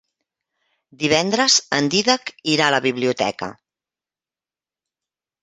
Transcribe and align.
Divendres 1.03 1.57
en 1.77 1.89
Dídac 1.95 2.33
irà 2.55 2.65
a 2.71 2.75
la 2.77 2.81
biblioteca. 2.87 3.51